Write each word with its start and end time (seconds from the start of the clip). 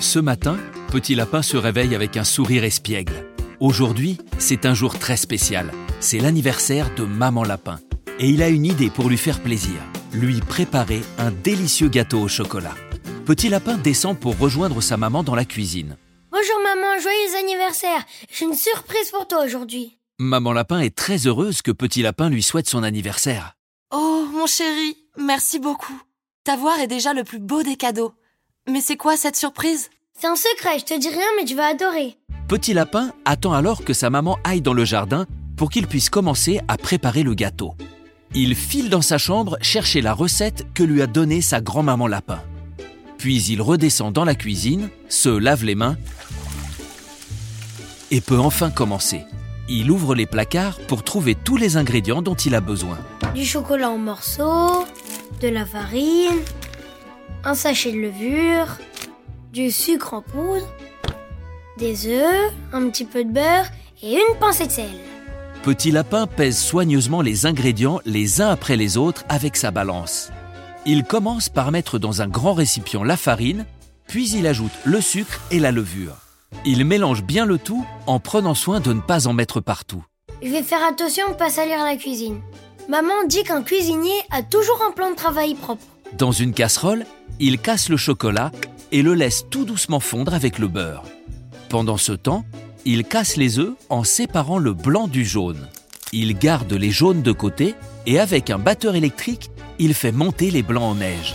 Ce 0.00 0.20
matin, 0.20 0.56
Petit 0.92 1.16
Lapin 1.16 1.42
se 1.42 1.56
réveille 1.56 1.94
avec 1.94 2.16
un 2.16 2.22
sourire 2.22 2.62
espiègle. 2.62 3.26
Aujourd'hui, 3.58 4.18
c'est 4.38 4.64
un 4.64 4.72
jour 4.72 4.96
très 4.96 5.16
spécial. 5.16 5.72
C'est 5.98 6.20
l'anniversaire 6.20 6.94
de 6.94 7.02
Maman 7.02 7.42
Lapin. 7.42 7.80
Et 8.20 8.28
il 8.28 8.42
a 8.42 8.48
une 8.48 8.64
idée 8.64 8.90
pour 8.90 9.08
lui 9.08 9.18
faire 9.18 9.40
plaisir. 9.42 9.74
Lui 10.12 10.40
préparer 10.40 11.00
un 11.18 11.32
délicieux 11.32 11.88
gâteau 11.88 12.20
au 12.20 12.28
chocolat. 12.28 12.74
Petit 13.26 13.48
Lapin 13.48 13.76
descend 13.76 14.18
pour 14.18 14.38
rejoindre 14.38 14.80
sa 14.80 14.96
maman 14.96 15.24
dans 15.24 15.34
la 15.34 15.44
cuisine. 15.44 15.96
Bonjour 16.30 16.60
maman, 16.62 17.00
joyeux 17.00 17.36
anniversaire. 17.40 18.04
J'ai 18.30 18.44
une 18.44 18.54
surprise 18.54 19.10
pour 19.10 19.26
toi 19.26 19.44
aujourd'hui. 19.44 19.98
Maman 20.20 20.52
Lapin 20.52 20.78
est 20.78 20.96
très 20.96 21.26
heureuse 21.26 21.60
que 21.60 21.72
Petit 21.72 22.02
Lapin 22.02 22.28
lui 22.28 22.44
souhaite 22.44 22.68
son 22.68 22.84
anniversaire. 22.84 23.54
Oh, 23.92 24.26
mon 24.32 24.46
chéri, 24.46 24.96
merci 25.16 25.58
beaucoup. 25.58 26.00
T'avoir 26.44 26.78
est 26.78 26.86
déjà 26.86 27.12
le 27.14 27.24
plus 27.24 27.40
beau 27.40 27.64
des 27.64 27.76
cadeaux. 27.76 28.14
Mais 28.70 28.82
c'est 28.82 28.98
quoi 28.98 29.16
cette 29.16 29.36
surprise? 29.36 29.88
C'est 30.12 30.26
un 30.26 30.36
secret, 30.36 30.78
je 30.78 30.84
te 30.84 30.98
dis 30.98 31.08
rien, 31.08 31.26
mais 31.38 31.46
tu 31.46 31.54
vas 31.54 31.68
adorer. 31.68 32.18
Petit 32.48 32.74
Lapin 32.74 33.12
attend 33.24 33.54
alors 33.54 33.82
que 33.82 33.94
sa 33.94 34.10
maman 34.10 34.38
aille 34.44 34.60
dans 34.60 34.74
le 34.74 34.84
jardin 34.84 35.24
pour 35.56 35.70
qu'il 35.70 35.86
puisse 35.86 36.10
commencer 36.10 36.60
à 36.68 36.76
préparer 36.76 37.22
le 37.22 37.32
gâteau. 37.32 37.74
Il 38.34 38.54
file 38.54 38.90
dans 38.90 39.00
sa 39.00 39.16
chambre 39.16 39.56
chercher 39.62 40.02
la 40.02 40.12
recette 40.12 40.66
que 40.74 40.82
lui 40.82 41.00
a 41.00 41.06
donnée 41.06 41.40
sa 41.40 41.62
grand-maman 41.62 42.08
Lapin. 42.08 42.42
Puis 43.16 43.42
il 43.44 43.62
redescend 43.62 44.12
dans 44.12 44.26
la 44.26 44.34
cuisine, 44.34 44.90
se 45.08 45.30
lave 45.30 45.64
les 45.64 45.74
mains 45.74 45.96
et 48.10 48.20
peut 48.20 48.38
enfin 48.38 48.70
commencer. 48.70 49.22
Il 49.70 49.90
ouvre 49.90 50.14
les 50.14 50.26
placards 50.26 50.78
pour 50.88 51.04
trouver 51.04 51.34
tous 51.34 51.56
les 51.56 51.78
ingrédients 51.78 52.20
dont 52.20 52.34
il 52.34 52.54
a 52.54 52.60
besoin. 52.60 52.98
Du 53.34 53.46
chocolat 53.46 53.88
en 53.88 53.98
morceaux, 53.98 54.84
de 55.40 55.48
la 55.48 55.64
farine, 55.64 56.40
un 57.44 57.54
sachet 57.54 57.92
de 57.92 57.98
levure, 57.98 58.78
du 59.52 59.70
sucre 59.70 60.14
en 60.14 60.22
poudre, 60.22 60.66
des 61.78 62.08
œufs, 62.08 62.52
un 62.72 62.88
petit 62.88 63.04
peu 63.04 63.24
de 63.24 63.30
beurre 63.30 63.66
et 64.02 64.14
une 64.14 64.38
pincée 64.38 64.66
de 64.66 64.72
sel. 64.72 64.90
Petit 65.62 65.90
Lapin 65.90 66.26
pèse 66.26 66.58
soigneusement 66.58 67.20
les 67.20 67.46
ingrédients 67.46 68.00
les 68.04 68.40
uns 68.40 68.48
après 68.48 68.76
les 68.76 68.96
autres 68.96 69.24
avec 69.28 69.56
sa 69.56 69.70
balance. 69.70 70.30
Il 70.86 71.04
commence 71.04 71.48
par 71.48 71.70
mettre 71.72 71.98
dans 71.98 72.22
un 72.22 72.28
grand 72.28 72.54
récipient 72.54 73.02
la 73.02 73.16
farine, 73.16 73.66
puis 74.06 74.30
il 74.30 74.46
ajoute 74.46 74.72
le 74.84 75.00
sucre 75.00 75.40
et 75.50 75.58
la 75.58 75.72
levure. 75.72 76.16
Il 76.64 76.84
mélange 76.84 77.22
bien 77.22 77.44
le 77.44 77.58
tout 77.58 77.84
en 78.06 78.20
prenant 78.20 78.54
soin 78.54 78.80
de 78.80 78.92
ne 78.92 79.00
pas 79.00 79.26
en 79.26 79.32
mettre 79.32 79.60
partout. 79.60 80.02
Je 80.42 80.48
vais 80.48 80.62
faire 80.62 80.84
attention 80.88 81.26
à 81.26 81.30
ne 81.30 81.34
pas 81.34 81.50
salir 81.50 81.84
la 81.84 81.96
cuisine. 81.96 82.40
Maman 82.88 83.24
dit 83.26 83.42
qu'un 83.42 83.62
cuisinier 83.62 84.16
a 84.30 84.42
toujours 84.42 84.82
un 84.88 84.92
plan 84.92 85.10
de 85.10 85.16
travail 85.16 85.54
propre. 85.54 85.84
Dans 86.16 86.32
une 86.32 86.52
casserole, 86.52 87.04
il 87.38 87.58
casse 87.58 87.88
le 87.88 87.96
chocolat 87.96 88.50
et 88.92 89.02
le 89.02 89.14
laisse 89.14 89.44
tout 89.50 89.64
doucement 89.64 90.00
fondre 90.00 90.34
avec 90.34 90.58
le 90.58 90.68
beurre. 90.68 91.04
Pendant 91.68 91.98
ce 91.98 92.12
temps, 92.12 92.44
il 92.84 93.04
casse 93.04 93.36
les 93.36 93.58
œufs 93.58 93.74
en 93.90 94.04
séparant 94.04 94.58
le 94.58 94.72
blanc 94.72 95.08
du 95.08 95.24
jaune. 95.24 95.68
Il 96.12 96.38
garde 96.38 96.72
les 96.72 96.90
jaunes 96.90 97.22
de 97.22 97.32
côté 97.32 97.74
et 98.06 98.18
avec 98.18 98.48
un 98.48 98.58
batteur 98.58 98.96
électrique, 98.96 99.50
il 99.78 99.92
fait 99.92 100.12
monter 100.12 100.50
les 100.50 100.62
blancs 100.62 100.82
en 100.82 100.94
neige. 100.94 101.34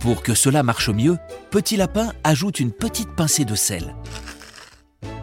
Pour 0.00 0.22
que 0.22 0.34
cela 0.34 0.62
marche 0.62 0.88
mieux, 0.88 1.18
Petit 1.50 1.76
Lapin 1.76 2.12
ajoute 2.24 2.60
une 2.60 2.72
petite 2.72 3.14
pincée 3.14 3.44
de 3.44 3.54
sel. 3.54 3.94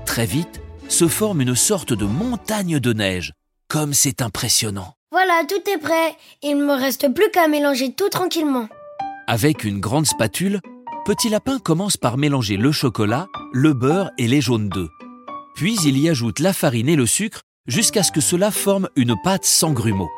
Très 0.05 0.25
vite, 0.25 0.61
se 0.89 1.07
forme 1.07 1.41
une 1.41 1.55
sorte 1.55 1.93
de 1.93 2.05
montagne 2.05 2.79
de 2.79 2.93
neige. 2.93 3.33
Comme 3.67 3.93
c'est 3.93 4.21
impressionnant. 4.21 4.93
Voilà, 5.13 5.43
tout 5.47 5.69
est 5.69 5.77
prêt. 5.77 6.17
Il 6.41 6.57
ne 6.57 6.65
me 6.65 6.73
reste 6.73 7.13
plus 7.13 7.29
qu'à 7.31 7.47
mélanger 7.47 7.93
tout 7.93 8.09
tranquillement. 8.09 8.67
Avec 9.27 9.63
une 9.63 9.79
grande 9.79 10.07
spatule, 10.07 10.59
Petit 11.05 11.29
Lapin 11.29 11.59
commence 11.59 11.97
par 11.97 12.17
mélanger 12.17 12.57
le 12.57 12.71
chocolat, 12.71 13.27
le 13.53 13.73
beurre 13.73 14.09
et 14.17 14.27
les 14.27 14.41
jaunes 14.41 14.69
d'œufs. 14.69 14.89
Puis 15.53 15.77
il 15.85 15.99
y 15.99 16.09
ajoute 16.09 16.39
la 16.39 16.51
farine 16.51 16.89
et 16.89 16.95
le 16.95 17.05
sucre 17.05 17.41
jusqu'à 17.67 18.01
ce 18.01 18.11
que 18.11 18.21
cela 18.21 18.49
forme 18.49 18.89
une 18.95 19.13
pâte 19.23 19.45
sans 19.45 19.71
grumeaux. 19.71 20.09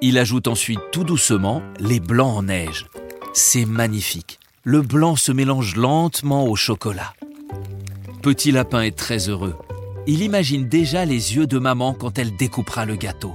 Il 0.00 0.18
ajoute 0.18 0.46
ensuite 0.46 0.78
tout 0.92 1.02
doucement 1.02 1.60
les 1.80 1.98
blancs 1.98 2.36
en 2.36 2.42
neige. 2.44 2.86
C'est 3.34 3.64
magnifique. 3.64 4.38
Le 4.62 4.82
blanc 4.82 5.16
se 5.16 5.32
mélange 5.32 5.74
lentement 5.74 6.44
au 6.46 6.54
chocolat. 6.54 7.12
Petit 8.22 8.52
Lapin 8.52 8.82
est 8.82 8.96
très 8.96 9.28
heureux. 9.28 9.56
Il 10.06 10.22
imagine 10.22 10.68
déjà 10.68 11.04
les 11.04 11.34
yeux 11.34 11.48
de 11.48 11.58
maman 11.58 11.92
quand 11.92 12.20
elle 12.20 12.36
découpera 12.36 12.86
le 12.86 12.94
gâteau. 12.94 13.34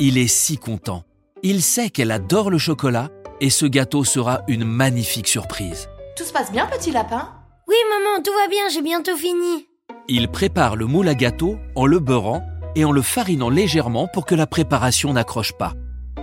Il 0.00 0.16
est 0.16 0.28
si 0.28 0.58
content. 0.58 1.02
Il 1.42 1.60
sait 1.60 1.90
qu'elle 1.90 2.12
adore 2.12 2.50
le 2.50 2.58
chocolat 2.58 3.08
et 3.40 3.50
ce 3.50 3.66
gâteau 3.66 4.04
sera 4.04 4.42
une 4.46 4.64
magnifique 4.64 5.26
surprise. 5.26 5.88
Tout 6.16 6.22
se 6.22 6.32
passe 6.32 6.52
bien, 6.52 6.66
petit 6.66 6.92
lapin? 6.92 7.28
Oui 7.66 7.74
maman, 7.90 8.22
tout 8.22 8.30
va 8.30 8.48
bien, 8.48 8.68
j'ai 8.72 8.82
bientôt 8.82 9.16
fini. 9.16 9.66
Il 10.06 10.28
prépare 10.28 10.76
le 10.76 10.86
moule 10.86 11.08
à 11.08 11.14
gâteau 11.14 11.58
en 11.74 11.84
le 11.84 11.98
beurrant 11.98 12.44
et 12.76 12.84
en 12.84 12.92
le 12.92 13.02
farinant 13.02 13.50
légèrement 13.50 14.06
pour 14.06 14.24
que 14.24 14.36
la 14.36 14.46
préparation 14.46 15.12
n'accroche 15.12 15.52
pas. 15.52 15.74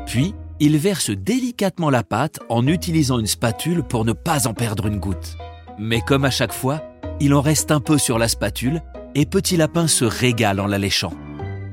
Puis, 0.06 0.34
il 0.62 0.78
verse 0.78 1.10
délicatement 1.10 1.90
la 1.90 2.04
pâte 2.04 2.40
en 2.48 2.66
utilisant 2.68 3.20
une 3.20 3.28
spatule 3.28 3.84
pour 3.84 4.06
ne 4.06 4.14
pas 4.14 4.48
en 4.48 4.54
perdre 4.54 4.88
une 4.88 5.00
goutte. 5.00 5.36
Mais 5.78 6.00
comme 6.00 6.24
à 6.24 6.32
chaque 6.32 6.54
fois, 6.54 6.82
il 7.20 7.34
en 7.34 7.42
reste 7.42 7.72
un 7.72 7.82
peu 7.82 7.98
sur 7.98 8.20
la 8.20 8.30
spatule 8.30 8.82
et 9.16 9.26
Petit 9.26 9.58
Lapin 9.58 9.88
se 9.88 10.06
régale 10.06 10.62
en 10.62 10.68
la 10.68 10.78
léchant. 10.78 11.12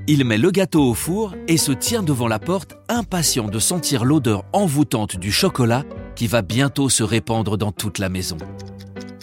Il 0.08 0.24
met 0.24 0.36
le 0.36 0.50
gâteau 0.50 0.82
au 0.82 0.94
four 0.94 1.36
et 1.46 1.56
se 1.56 1.70
tient 1.70 2.02
devant 2.02 2.26
la 2.26 2.40
porte, 2.40 2.76
impatient 2.88 3.46
de 3.46 3.60
sentir 3.60 4.04
l'odeur 4.04 4.44
envoûtante 4.52 5.16
du 5.16 5.30
chocolat 5.30 5.84
qui 6.16 6.26
va 6.26 6.42
bientôt 6.42 6.88
se 6.88 7.04
répandre 7.04 7.56
dans 7.56 7.70
toute 7.70 7.98
la 7.98 8.08
maison. 8.08 8.36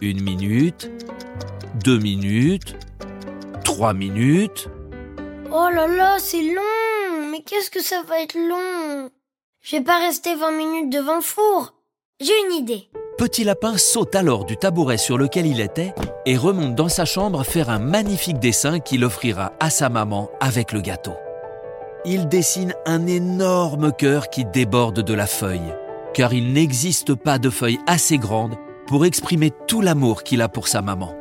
Une 0.01 0.21
minute, 0.21 0.89
deux 1.83 1.99
minutes, 1.99 2.77
trois 3.65 3.93
minutes. 3.93 4.69
Oh 5.51 5.67
là 5.73 5.85
là, 5.85 6.17
c'est 6.17 6.43
long. 6.43 7.29
Mais 7.29 7.41
qu'est-ce 7.41 7.69
que 7.69 7.83
ça 7.83 8.01
va 8.07 8.21
être 8.21 8.35
long? 8.35 9.09
Je 9.61 9.75
vais 9.75 9.83
pas 9.83 9.99
rester 9.99 10.33
20 10.35 10.51
minutes 10.51 10.89
devant 10.93 11.15
le 11.15 11.21
four. 11.21 11.73
J'ai 12.21 12.33
une 12.47 12.53
idée. 12.53 12.89
Petit 13.19 13.43
Lapin 13.43 13.75
saute 13.75 14.15
alors 14.15 14.45
du 14.45 14.55
tabouret 14.55 14.97
sur 14.97 15.17
lequel 15.17 15.45
il 15.45 15.59
était 15.59 15.93
et 16.25 16.37
remonte 16.37 16.75
dans 16.75 16.87
sa 16.87 17.03
chambre 17.03 17.43
faire 17.43 17.69
un 17.69 17.77
magnifique 17.77 18.39
dessin 18.39 18.79
qu'il 18.79 19.03
offrira 19.03 19.51
à 19.59 19.69
sa 19.69 19.89
maman 19.89 20.29
avec 20.39 20.71
le 20.71 20.79
gâteau. 20.79 21.15
Il 22.05 22.29
dessine 22.29 22.73
un 22.85 23.07
énorme 23.07 23.91
cœur 23.91 24.29
qui 24.29 24.45
déborde 24.45 25.01
de 25.01 25.13
la 25.13 25.27
feuille, 25.27 25.75
car 26.13 26.31
il 26.31 26.53
n'existe 26.53 27.13
pas 27.13 27.39
de 27.39 27.49
feuille 27.49 27.79
assez 27.87 28.17
grande 28.17 28.55
pour 28.87 29.05
exprimer 29.05 29.51
tout 29.67 29.81
l'amour 29.81 30.23
qu'il 30.23 30.41
a 30.41 30.47
pour 30.47 30.69
sa 30.69 30.81
maman. 30.81 31.13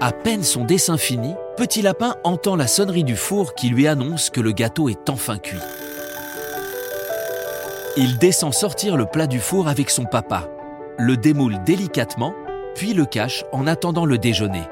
À 0.00 0.10
peine 0.10 0.42
son 0.42 0.64
dessin 0.64 0.96
fini, 0.96 1.32
Petit 1.60 1.82
Lapin 1.82 2.14
entend 2.24 2.56
la 2.56 2.66
sonnerie 2.66 3.04
du 3.04 3.16
four 3.16 3.54
qui 3.54 3.68
lui 3.68 3.86
annonce 3.86 4.30
que 4.30 4.40
le 4.40 4.52
gâteau 4.52 4.88
est 4.88 5.10
enfin 5.10 5.36
cuit. 5.36 5.60
Il 7.98 8.16
descend 8.16 8.54
sortir 8.54 8.96
le 8.96 9.04
plat 9.04 9.26
du 9.26 9.40
four 9.40 9.68
avec 9.68 9.90
son 9.90 10.06
papa, 10.06 10.48
le 10.96 11.18
démoule 11.18 11.62
délicatement, 11.64 12.32
puis 12.74 12.94
le 12.94 13.04
cache 13.04 13.44
en 13.52 13.66
attendant 13.66 14.06
le 14.06 14.16
déjeuner. 14.16 14.62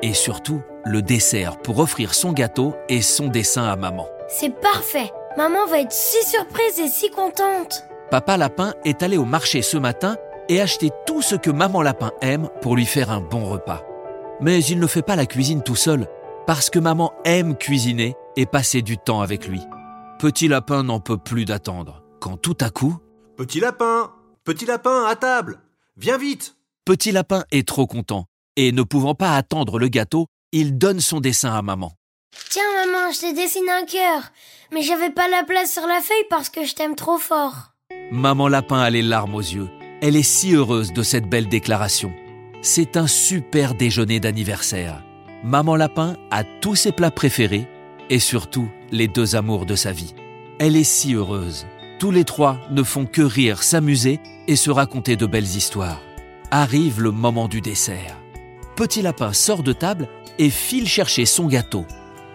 Et 0.00 0.14
surtout, 0.14 0.62
le 0.86 1.02
dessert 1.02 1.58
pour 1.58 1.80
offrir 1.80 2.14
son 2.14 2.32
gâteau 2.32 2.74
et 2.88 3.02
son 3.02 3.28
dessin 3.28 3.64
à 3.64 3.76
maman. 3.76 4.06
C'est 4.28 4.58
parfait. 4.58 5.12
Maman 5.36 5.66
va 5.66 5.80
être 5.80 5.92
si 5.92 6.24
surprise 6.24 6.80
et 6.80 6.88
si 6.88 7.10
contente. 7.10 7.84
Papa 8.10 8.38
Lapin 8.38 8.72
est 8.86 9.02
allé 9.02 9.18
au 9.18 9.26
marché 9.26 9.60
ce 9.60 9.76
matin 9.76 10.16
et 10.48 10.62
acheté 10.62 10.92
tout 11.06 11.20
ce 11.20 11.34
que 11.34 11.50
maman 11.50 11.82
Lapin 11.82 12.12
aime 12.22 12.48
pour 12.62 12.74
lui 12.74 12.86
faire 12.86 13.10
un 13.10 13.20
bon 13.20 13.44
repas. 13.44 13.84
Mais 14.40 14.64
il 14.64 14.78
ne 14.78 14.86
fait 14.86 15.02
pas 15.02 15.16
la 15.16 15.26
cuisine 15.26 15.62
tout 15.62 15.76
seul, 15.76 16.06
parce 16.48 16.70
que 16.70 16.78
maman 16.78 17.12
aime 17.26 17.58
cuisiner 17.58 18.16
et 18.36 18.46
passer 18.46 18.80
du 18.80 18.96
temps 18.96 19.20
avec 19.20 19.46
lui. 19.46 19.60
Petit 20.18 20.48
Lapin 20.48 20.82
n'en 20.82 20.98
peut 20.98 21.18
plus 21.18 21.44
d'attendre, 21.44 22.02
quand 22.20 22.38
tout 22.38 22.56
à 22.62 22.70
coup, 22.70 22.96
Petit 23.36 23.60
lapin 23.60 24.10
Petit 24.44 24.64
lapin, 24.64 25.04
à 25.04 25.14
table 25.14 25.60
Viens 25.98 26.16
vite 26.16 26.56
Petit 26.86 27.12
Lapin 27.12 27.44
est 27.50 27.68
trop 27.68 27.86
content, 27.86 28.24
et 28.56 28.72
ne 28.72 28.82
pouvant 28.82 29.14
pas 29.14 29.36
attendre 29.36 29.78
le 29.78 29.88
gâteau, 29.88 30.24
il 30.52 30.78
donne 30.78 31.00
son 31.00 31.20
dessin 31.20 31.52
à 31.52 31.60
maman. 31.60 31.92
Tiens 32.48 32.62
maman, 32.86 33.12
je 33.12 33.20
t'ai 33.20 33.34
dessiné 33.34 33.70
un 33.70 33.84
cœur. 33.84 34.32
Mais 34.72 34.80
j'avais 34.80 35.10
pas 35.10 35.28
la 35.28 35.44
place 35.44 35.70
sur 35.70 35.86
la 35.86 36.00
feuille 36.00 36.26
parce 36.30 36.48
que 36.48 36.64
je 36.64 36.74
t'aime 36.74 36.94
trop 36.94 37.18
fort. 37.18 37.74
Maman 38.10 38.48
Lapin 38.48 38.78
a 38.78 38.88
les 38.88 39.02
larmes 39.02 39.34
aux 39.34 39.40
yeux. 39.40 39.68
Elle 40.00 40.16
est 40.16 40.22
si 40.22 40.54
heureuse 40.54 40.94
de 40.94 41.02
cette 41.02 41.28
belle 41.28 41.50
déclaration. 41.50 42.10
C'est 42.62 42.96
un 42.96 43.06
super 43.06 43.74
déjeuner 43.74 44.18
d'anniversaire. 44.18 45.04
Maman 45.44 45.76
Lapin 45.76 46.16
a 46.32 46.42
tous 46.42 46.74
ses 46.74 46.90
plats 46.92 47.12
préférés 47.12 47.68
et 48.10 48.18
surtout 48.18 48.68
les 48.90 49.06
deux 49.06 49.36
amours 49.36 49.66
de 49.66 49.76
sa 49.76 49.92
vie. 49.92 50.14
Elle 50.58 50.74
est 50.74 50.82
si 50.84 51.14
heureuse. 51.14 51.66
Tous 52.00 52.10
les 52.10 52.24
trois 52.24 52.58
ne 52.70 52.82
font 52.82 53.06
que 53.06 53.22
rire, 53.22 53.62
s'amuser 53.62 54.18
et 54.48 54.56
se 54.56 54.70
raconter 54.70 55.14
de 55.16 55.26
belles 55.26 55.44
histoires. 55.44 56.00
Arrive 56.50 57.00
le 57.00 57.12
moment 57.12 57.46
du 57.46 57.60
dessert. 57.60 58.16
Petit 58.74 59.02
Lapin 59.02 59.32
sort 59.32 59.62
de 59.62 59.72
table 59.72 60.08
et 60.38 60.50
file 60.50 60.88
chercher 60.88 61.24
son 61.24 61.46
gâteau. 61.46 61.86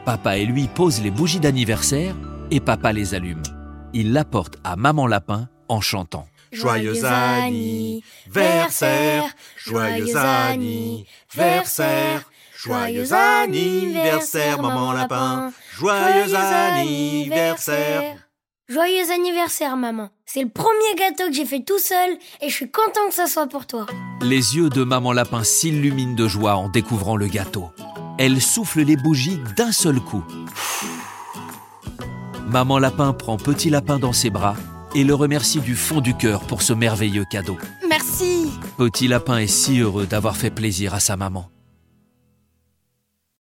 Papa 0.06 0.38
et 0.38 0.46
lui 0.46 0.68
posent 0.68 1.02
les 1.02 1.12
bougies 1.12 1.42
d'anniversaire 1.42 2.16
et 2.52 2.62
papa 2.62 2.94
les 2.94 3.16
allume. 3.16 3.44
il 3.94 4.14
l'apporte 4.14 4.58
à 4.64 4.76
Maman 4.76 5.08
Lapin 5.08 5.50
en 5.68 5.82
chantant. 5.82 6.28
Joyeux 6.52 7.04
anniversaire, 7.06 9.24
joyeux 9.58 10.16
anniversaire, 10.16 12.30
joyeux 12.63 13.13
anniversaire, 13.13 14.62
maman 14.62 14.94
lapin, 14.94 15.51
joyeux 15.77 16.36
anniversaire. 16.36 18.18
Joyeux 18.69 19.12
anniversaire, 19.12 19.75
maman. 19.75 20.10
C'est 20.25 20.42
le 20.42 20.50
premier 20.50 20.95
gâteau 20.98 21.27
que 21.27 21.33
j'ai 21.33 21.45
fait 21.45 21.63
tout 21.63 21.80
seul 21.80 22.18
et 22.42 22.48
je 22.50 22.54
suis 22.54 22.71
content 22.71 23.07
que 23.10 23.13
ça 23.13 23.27
soit 23.27 23.48
pour 23.48 23.68
toi. 23.68 23.86
Les 24.21 24.56
yeux 24.56 24.69
de 24.69 24.83
Maman 24.83 25.12
Lapin 25.12 25.44
s'illuminent 25.44 26.15
de 26.15 26.27
joie 26.30 26.56
en 26.56 26.69
découvrant 26.69 27.18
le 27.18 27.27
gâteau. 27.27 27.69
Elle 28.18 28.42
souffle 28.42 28.81
les 28.81 28.95
bougies 28.95 29.39
d'un 29.57 29.74
seul 29.74 30.00
coup. 30.00 30.24
Maman 32.48 32.80
Lapin 32.80 33.12
prend 33.12 33.36
Petit 33.36 33.69
Lapin 33.69 34.00
dans 34.00 34.13
ses 34.13 34.30
bras 34.30 34.56
et 34.95 35.04
le 35.04 35.13
remercie 35.13 35.60
du 35.60 35.75
fond 35.75 36.00
du 36.00 36.15
cœur 36.15 36.42
pour 36.42 36.62
ce 36.62 36.71
merveilleux 36.71 37.25
cadeau. 37.30 37.57
Merci. 37.89 38.50
Petit 38.77 39.10
Lapin 39.10 39.39
est 39.39 39.48
si 39.48 39.81
heureux 39.81 40.06
d'avoir 40.06 40.38
fait 40.38 40.51
plaisir 40.51 40.94
à 40.94 41.01
sa 41.01 41.18
maman. 41.18 41.50